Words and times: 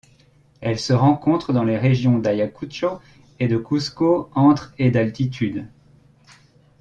Elle 0.61 0.79
se 0.79 0.93
rencontre 0.93 1.53
dans 1.53 1.63
les 1.63 1.77
régions 1.77 2.17
d'Ayacucho 2.17 2.99
et 3.39 3.47
de 3.47 3.59
Cuzco 3.59 4.31
entre 4.33 4.73
et 4.79 4.89
d'altitude. 4.89 5.67